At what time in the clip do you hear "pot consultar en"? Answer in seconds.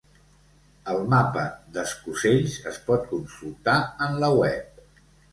2.87-4.17